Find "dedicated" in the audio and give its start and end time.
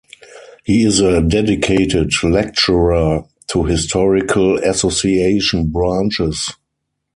1.21-2.11